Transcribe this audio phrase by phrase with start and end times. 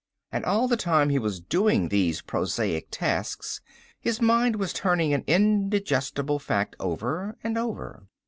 [0.31, 3.61] And all the time he was doing these prosaic tasks
[3.99, 8.07] his mind was turning an indigestible fact over and over.